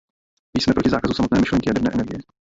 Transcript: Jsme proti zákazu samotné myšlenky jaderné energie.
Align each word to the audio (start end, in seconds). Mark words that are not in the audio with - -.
Jsme 0.59 0.73
proti 0.73 0.89
zákazu 0.89 1.13
samotné 1.13 1.39
myšlenky 1.39 1.69
jaderné 1.69 1.89
energie. 1.93 2.19